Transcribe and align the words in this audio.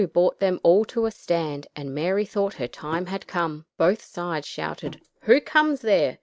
brought 0.13 0.39
them 0.39 0.59
all 0.63 0.83
to 0.83 1.05
a 1.05 1.11
stand, 1.11 1.67
and 1.75 1.93
Mary 1.93 2.25
thought 2.25 2.55
her 2.55 2.67
time 2.67 3.05
had 3.05 3.27
come. 3.27 3.63
Both 3.77 4.01
sides 4.03 4.47
shouted, 4.47 4.99
"Who 5.25 5.39
comes 5.39 5.81
there?" 5.81 6.17